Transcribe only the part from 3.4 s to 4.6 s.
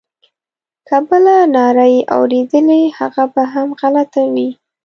هم غلطه وي.